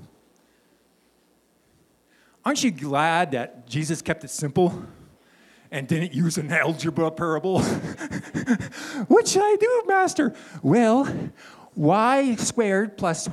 [2.47, 4.87] Aren't you glad that Jesus kept it simple
[5.71, 7.61] and didn't use an algebra parable?
[9.09, 10.35] what should I do, Master?
[10.63, 11.31] Well,
[11.75, 13.29] y squared plus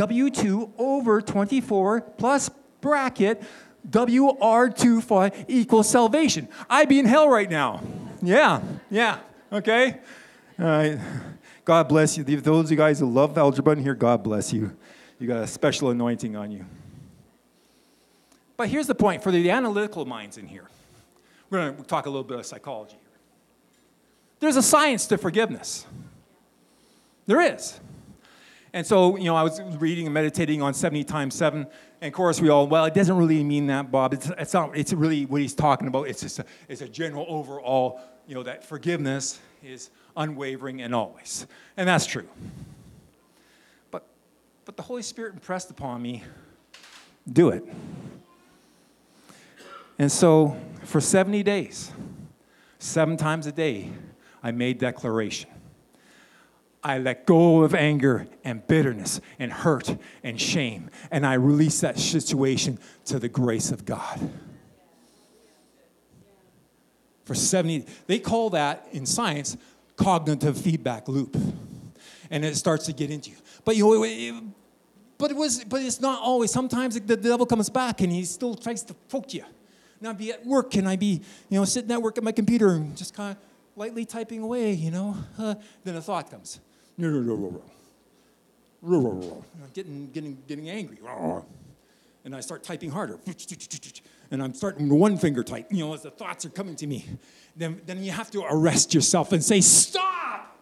[0.00, 2.48] W2 over 24 plus
[2.80, 3.42] bracket
[3.90, 6.48] WR25 equals salvation.
[6.70, 7.82] I'd be in hell right now.
[8.22, 9.18] Yeah, yeah,
[9.52, 10.00] okay?
[10.58, 10.98] All right.
[11.66, 12.24] God bless you.
[12.24, 14.74] Those of you guys who love algebra in here, God bless you.
[15.18, 16.64] You got a special anointing on you.
[18.56, 20.64] But here's the point for the analytical minds in here.
[21.50, 23.18] We're going to talk a little bit of psychology here.
[24.40, 25.86] There's a science to forgiveness.
[27.26, 27.78] There is.
[28.72, 31.66] And so, you know, I was reading and meditating on 70 times 7.
[32.00, 34.14] And of course, we all, well, it doesn't really mean that, Bob.
[34.14, 36.08] It's, it's not, it's really what he's talking about.
[36.08, 41.46] It's just a, it's a general overall, you know, that forgiveness is unwavering and always.
[41.76, 42.28] And that's true.
[43.90, 44.06] But,
[44.64, 46.22] but the Holy Spirit impressed upon me
[47.30, 47.64] do it.
[49.98, 51.92] And so, for 70 days,
[52.78, 53.90] seven times a day,
[54.42, 55.50] I made declaration.
[56.82, 61.98] I let go of anger and bitterness and hurt and shame, and I release that
[61.98, 64.30] situation to the grace of God.
[67.24, 69.56] For 70, they call that in science
[69.96, 71.36] cognitive feedback loop.
[72.30, 73.36] And it starts to get into you.
[73.64, 74.52] But you know,
[75.18, 76.50] but it was, but it's not always.
[76.50, 79.44] Sometimes the devil comes back and he still tries to poke you.
[80.04, 82.70] I'd be at work and I'd be, you know, sitting at work at my computer
[82.70, 83.36] and just kind of
[83.76, 85.14] lightly typing away, you know.
[85.38, 86.58] Uh, then a thought comes
[89.74, 90.98] getting, getting, getting angry.
[92.24, 93.18] And I start typing harder.
[94.30, 97.04] And I'm starting one finger type, you know, as the thoughts are coming to me.
[97.56, 100.56] Then, then you have to arrest yourself and say, Stop!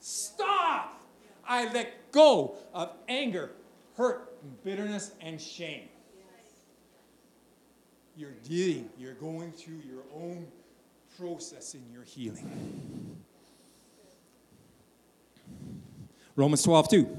[0.00, 1.00] Stop!
[1.46, 3.50] I let go of anger,
[3.96, 4.32] hurt,
[4.64, 5.88] bitterness, and shame.
[8.16, 10.46] You're dealing, you're going through your own
[11.18, 13.16] process in your healing.
[16.36, 17.18] Romans 12, 2.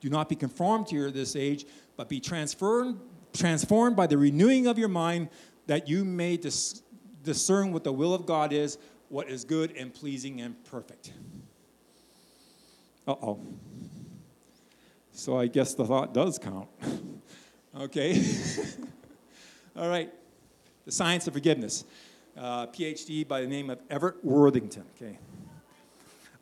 [0.00, 2.98] Do not be conformed to this age, but be transformed,
[3.34, 5.28] transformed by the renewing of your mind,
[5.66, 6.82] that you may dis-
[7.22, 8.78] discern what the will of God is,
[9.10, 11.12] what is good and pleasing and perfect.
[13.06, 13.40] Uh oh.
[15.12, 16.68] So I guess the thought does count.
[17.76, 18.24] okay.
[19.76, 20.10] All right.
[20.86, 21.84] The Science of Forgiveness.
[22.36, 24.84] Uh, PhD by the name of Everett Worthington.
[24.96, 25.18] Okay.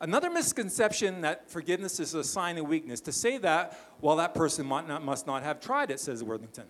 [0.01, 3.01] Another misconception that forgiveness is a sign of weakness.
[3.01, 6.65] To say that, well, that person not, must not have tried it, says Worthington.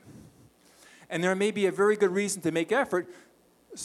[1.10, 3.08] and there may be a very good reason to make effort,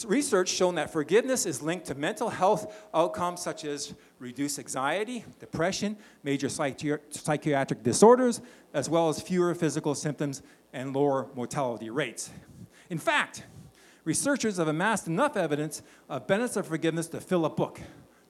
[0.07, 5.95] research shown that forgiveness is linked to mental health outcomes such as reduced anxiety, depression,
[6.23, 8.41] major psychi- psychiatric disorders,
[8.73, 10.41] as well as fewer physical symptoms
[10.73, 12.31] and lower mortality rates.
[12.89, 13.43] In fact,
[14.05, 17.79] researchers have amassed enough evidence of benefits of forgiveness to fill a book.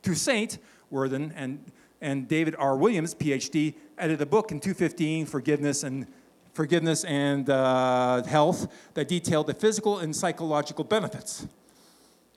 [0.04, 0.60] Toussaint
[0.96, 2.76] Worthington and, and David R.
[2.78, 6.08] Williams, PhD, edited a book in 2015, Forgiveness and
[6.54, 11.46] forgiveness and uh, health that detailed the physical and psychological benefits.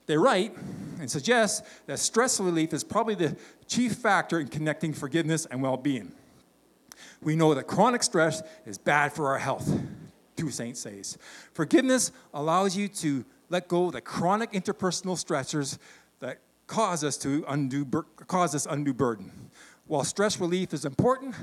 [0.06, 0.56] They write
[0.98, 3.36] and suggest that stress relief is probably the
[3.68, 6.12] chief factor in connecting forgiveness and well being.
[7.22, 9.70] We know that chronic stress is bad for our health,
[10.36, 11.16] Toussaint says.
[11.52, 15.78] Forgiveness allows you to let go of the chronic interpersonal stressors
[16.20, 17.84] that cause us to undo,
[18.28, 19.32] cause us undue burden.
[19.88, 21.34] While stress relief is important,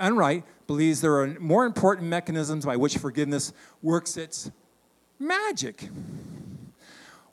[0.00, 4.50] Enright believes there are more important mechanisms by which forgiveness works its
[5.18, 5.90] magic.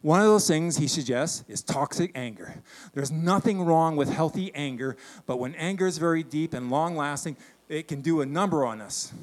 [0.01, 2.61] One of those things he suggests is toxic anger.
[2.93, 7.37] There's nothing wrong with healthy anger, but when anger is very deep and long lasting,
[7.69, 9.13] it can do a number on us.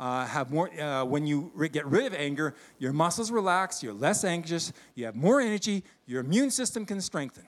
[0.00, 4.24] Uh, have more, uh, when you get rid of anger, your muscles relax, you're less
[4.24, 7.44] anxious, you have more energy, your immune system can strengthen.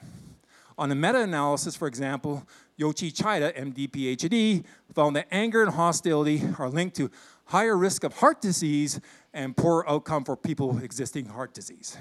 [0.77, 2.47] On a meta analysis, for example,
[2.79, 7.11] Yoichi Chida, MD, PhD, found that anger and hostility are linked to
[7.47, 9.01] higher risk of heart disease
[9.33, 11.97] and poor outcome for people with existing heart disease.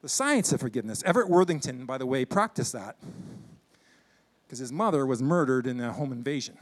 [0.00, 1.02] The science of forgiveness.
[1.04, 2.96] Everett Worthington, by the way, practiced that
[4.46, 6.56] because his mother was murdered in a home invasion.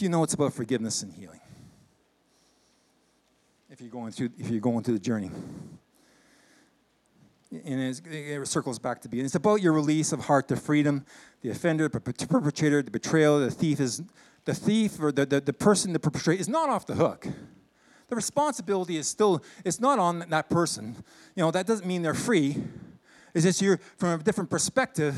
[0.00, 1.40] Few notes about forgiveness and healing.
[3.68, 5.30] If you're going through, if you're going through the journey.
[7.52, 9.26] And it circles back to being.
[9.26, 11.04] It's about your release of heart to freedom.
[11.42, 14.02] The offender, the perpetrator, the betrayal, the thief is
[14.46, 17.28] the thief or the, the, the person, the perpetrator is not off the hook.
[18.08, 20.96] The responsibility is still, it's not on that person.
[21.36, 22.56] You know, that doesn't mean they're free.
[23.34, 25.14] It's just you're, from a different perspective,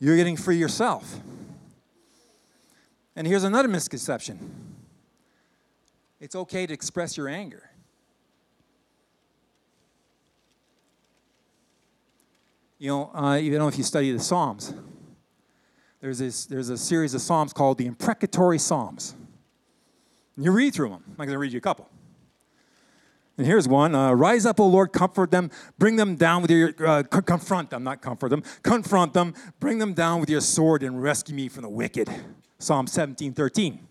[0.00, 1.20] you're getting free yourself.
[3.20, 4.38] And here's another misconception
[6.20, 7.68] it's okay to express your anger.
[12.78, 14.72] You know, uh, you know if you study the Psalms,
[16.00, 19.14] there's, this, there's a series of Psalms called the Imprecatory Psalms.
[20.36, 21.04] And you read through them.
[21.10, 21.90] I'm going to read you a couple.
[23.36, 26.72] And here's one uh, Rise up, O Lord, comfort them, bring them down with your,
[26.86, 31.02] uh, confront them, not comfort them, confront them, bring them down with your sword and
[31.02, 32.08] rescue me from the wicked.
[32.60, 33.88] Psalm 17, 13.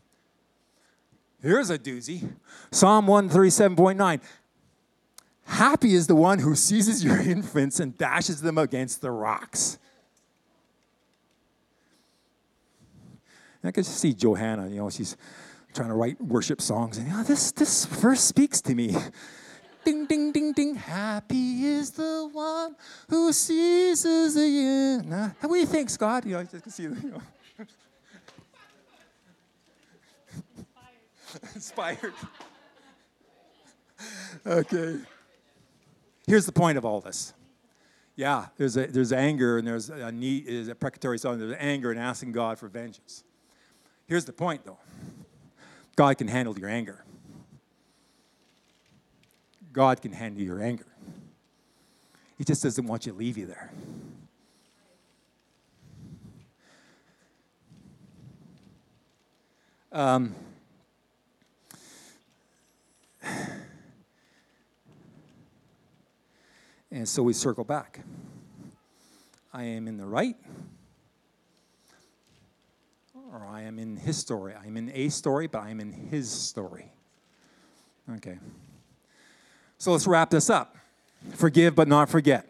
[1.41, 2.29] Here's a doozy.
[2.71, 4.21] Psalm 137.9.
[5.45, 9.79] Happy is the one who seizes your infants and dashes them against the rocks.
[13.63, 15.17] I can see Johanna, you know, she's
[15.73, 18.95] trying to write worship songs, and you this, this verse speaks to me.
[19.83, 20.75] Ding, ding, ding, ding.
[20.75, 22.75] Happy is the one
[23.09, 25.01] who seizes the.
[25.05, 26.25] Nah, what do you think, Scott?
[26.25, 26.83] You know, just can see.
[26.83, 27.21] You know.
[31.55, 32.13] Inspired.
[34.45, 34.99] okay.
[36.27, 37.33] Here's the point of all this.
[38.15, 41.89] Yeah, there's, a, there's anger and there's a need, is a precatory song, there's anger
[41.91, 43.23] and asking God for vengeance.
[44.07, 44.77] Here's the point though
[45.95, 47.03] God can handle your anger.
[49.71, 50.85] God can handle your anger.
[52.37, 53.71] He just doesn't want you to leave you there.
[59.91, 60.35] Um,
[66.91, 67.99] And so we circle back.
[69.53, 70.35] I am in the right,
[73.31, 74.53] or I am in his story.
[74.55, 76.91] I'm in a story, but I'm in his story.
[78.15, 78.39] Okay.
[79.77, 80.77] So let's wrap this up.
[81.35, 82.47] Forgive, but not forget.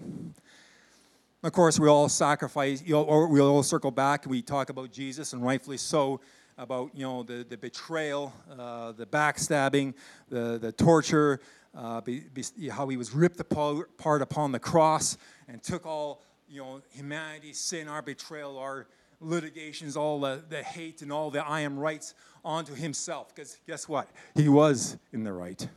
[1.44, 5.44] Of course, we all sacrifice, or we all circle back we talk about Jesus, and
[5.44, 6.20] rightfully so,
[6.60, 9.94] about you know the, the betrayal, uh, the backstabbing,
[10.28, 11.40] the, the torture,
[11.76, 16.62] uh, be, be, how he was ripped apart upon the cross and took all you
[16.62, 18.88] know humanity, sin, our betrayal, our
[19.22, 23.34] litigations, all the, the hate and all the I am rights onto himself.
[23.34, 24.10] Because guess what?
[24.36, 25.68] He was in the right.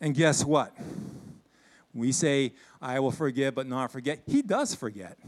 [0.00, 0.74] And guess what?
[1.92, 4.20] We say, I will forgive but not forget.
[4.26, 5.18] He does forget.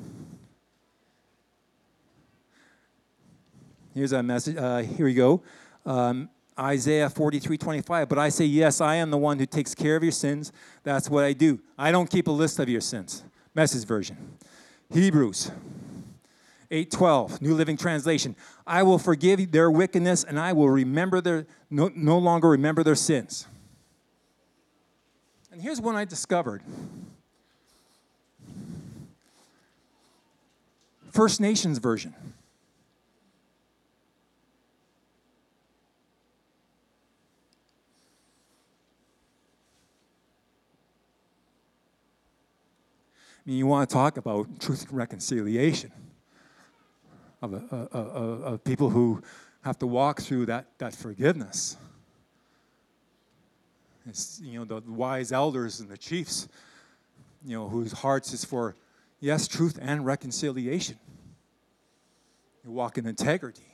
[3.94, 4.56] Here's a message.
[4.56, 5.42] Uh, here we go.
[5.84, 8.08] Um, Isaiah 43 25.
[8.08, 10.52] But I say, Yes, I am the one who takes care of your sins.
[10.82, 11.60] That's what I do.
[11.78, 13.22] I don't keep a list of your sins.
[13.54, 14.16] Message version.
[14.90, 15.50] Hebrews
[16.70, 18.34] 8:12, New Living Translation.
[18.66, 22.94] I will forgive their wickedness and I will remember their no, no longer remember their
[22.94, 23.46] sins.
[25.50, 26.62] And here's one I discovered.
[31.10, 32.14] First Nations version.
[43.52, 45.92] Mean, you want to talk about truth and reconciliation
[47.42, 49.22] of, uh, uh, of people who
[49.60, 51.76] have to walk through that, that forgiveness.
[54.06, 56.48] It's, you know, the wise elders and the chiefs,
[57.44, 58.74] you know, whose hearts is for,
[59.20, 60.96] yes, truth and reconciliation.
[62.64, 63.71] You walk in integrity.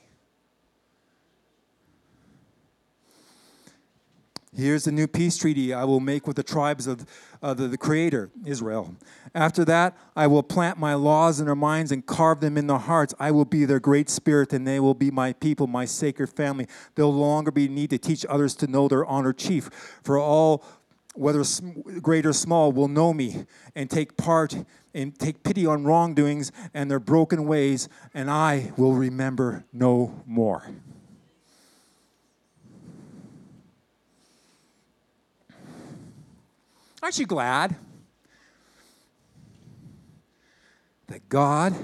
[4.55, 7.05] Here's the new peace treaty I will make with the tribes of,
[7.41, 8.95] the, the, Creator, Israel.
[9.35, 12.79] After that, I will plant my laws in their minds and carve them in their
[12.79, 13.13] hearts.
[13.19, 16.65] I will be their great spirit, and they will be my people, my sacred family.
[16.95, 19.69] There'll no longer be need to teach others to know their honored chief,
[20.03, 20.63] for all,
[21.13, 21.43] whether
[22.01, 23.45] great or small, will know me
[23.75, 24.57] and take part
[24.95, 30.67] and take pity on wrongdoings and their broken ways, and I will remember no more.
[37.01, 37.75] Aren't you glad
[41.07, 41.75] that God,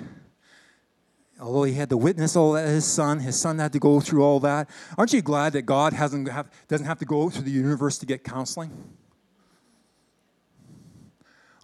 [1.39, 4.23] although he had to witness all that, his son, his son had to go through
[4.23, 4.69] all that.
[4.97, 8.05] Aren't you glad that God hasn't have, doesn't have to go through the universe to
[8.05, 8.71] get counseling?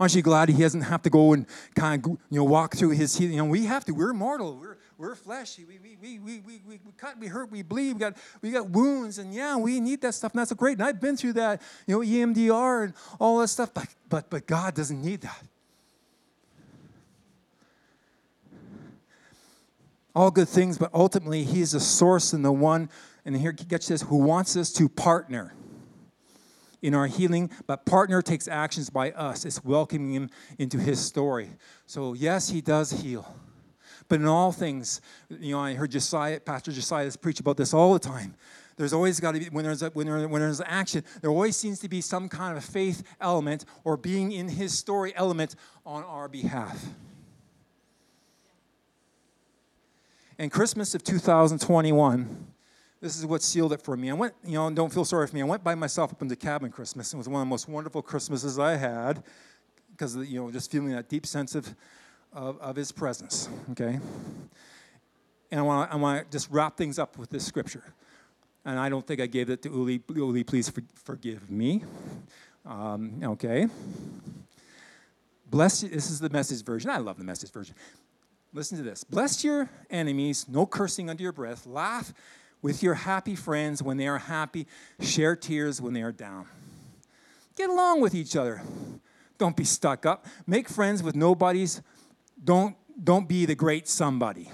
[0.02, 1.46] Aren't you glad he doesn't have to go and
[1.76, 4.80] kind of you know walk through his you know we have to we're mortal we're
[4.98, 8.18] we're fleshy we we, we, we, we, we cut we hurt we bleed we got
[8.42, 11.18] we got wounds and yeah we need that stuff and that's great and I've been
[11.18, 15.22] through that you know EMDR and all that stuff but but but God doesn't need
[15.22, 15.44] that.
[20.16, 22.90] All good things but ultimately he's the source and the one
[23.24, 25.54] and here he gets this who wants us to partner
[26.82, 29.46] in our healing, but partner takes actions by us.
[29.46, 31.50] It's welcoming him into his story.
[31.86, 33.36] So, yes, he does heal.
[34.08, 37.94] But in all things, you know, I heard Josiah, Pastor Josiah preach about this all
[37.94, 38.36] the time.
[38.78, 41.56] There's always got to be, when there's, a, when, there, when there's action, there always
[41.56, 45.56] seems to be some kind of faith element or being in his story element
[45.86, 46.84] on our behalf.
[50.40, 52.48] And Christmas of 2021,
[53.02, 54.12] this is what sealed it for me.
[54.12, 55.42] I went, you know, don't feel sorry for me.
[55.42, 57.12] I went by myself up into cabin Christmas.
[57.14, 59.24] It was one of the most wonderful Christmases I had
[59.92, 61.76] because, you know, just feeling that deep sense of,
[62.32, 64.00] of, of his presence, okay?
[65.50, 67.84] And I want to I wanna just wrap things up with this scripture.
[68.66, 70.04] And I don't think I gave it to Uli.
[70.14, 71.84] Uli, please for, forgive me.
[72.64, 73.68] Um, okay.
[75.48, 75.90] Bless you.
[75.90, 76.92] This is the message version.
[76.92, 77.74] I love the message version.
[78.54, 79.04] Listen to this.
[79.04, 81.66] Bless your enemies, no cursing under your breath.
[81.66, 82.14] Laugh
[82.62, 84.68] with your happy friends when they are happy.
[85.00, 86.46] Share tears when they are down.
[87.56, 88.62] Get along with each other.
[89.38, 90.26] Don't be stuck up.
[90.46, 91.82] Make friends with nobodies.
[92.44, 94.50] Don't, don't be the great somebody.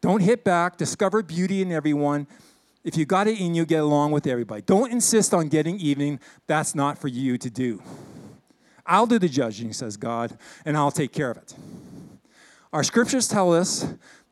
[0.00, 0.76] Don't hit back.
[0.76, 2.26] Discover beauty in everyone.
[2.84, 4.62] If you got it in you, get along with everybody.
[4.62, 6.20] Don't insist on getting even.
[6.46, 7.82] That's not for you to do.
[8.86, 11.54] I'll do the judging, says God, and I'll take care of it.
[12.72, 13.86] Our scriptures tell us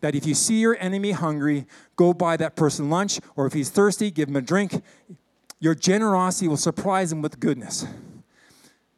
[0.05, 1.65] that if you see your enemy hungry,
[1.97, 4.83] go buy that person lunch, or if he's thirsty, give him a drink.
[5.61, 7.87] Your generosity will surprise him with goodness.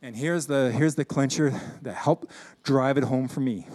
[0.02, 2.32] And here's the, here's the clincher that helped
[2.64, 3.68] drive it home for me.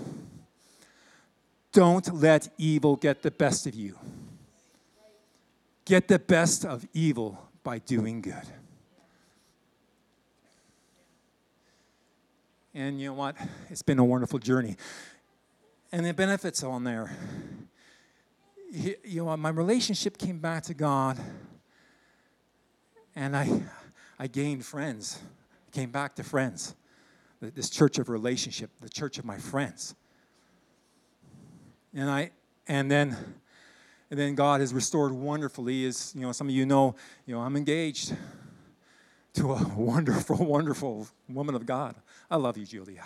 [1.71, 3.97] Don't let evil get the best of you.
[5.86, 8.43] Get the best of evil by doing good.
[12.73, 13.38] And you know what?
[13.69, 14.75] It's been a wonderful journey
[15.91, 17.15] and the benefits on there.
[18.71, 21.19] You know, my relationship came back to God,
[23.15, 23.63] and I,
[24.17, 25.19] I gained friends.
[25.71, 26.75] Came back to friends.
[27.41, 29.95] This church of relationship, the church of my friends.
[31.93, 32.31] And I,
[32.67, 33.17] and then,
[34.09, 35.85] and then God has restored wonderfully.
[35.85, 38.15] As you know, some of you know, you know, I'm engaged
[39.33, 41.95] to a wonderful, wonderful woman of God.
[42.29, 43.03] I love you, Julia.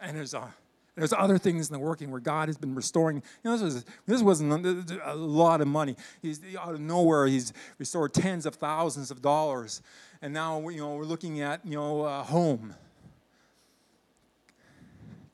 [0.00, 0.48] And there's, uh,
[0.96, 3.16] there's other things in the working where God has been restoring.
[3.44, 5.94] You know, this, was, this wasn't a lot of money.
[6.22, 7.26] He's out of nowhere.
[7.26, 9.82] He's restored tens of thousands of dollars,
[10.22, 12.74] and now you know we're looking at you know a home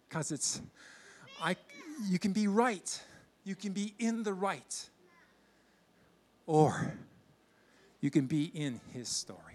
[0.08, 0.60] because it's
[1.40, 1.56] I.
[2.08, 3.00] You can be right,
[3.44, 4.88] You can be in the right,
[6.46, 6.94] or
[8.00, 9.54] you can be in His story.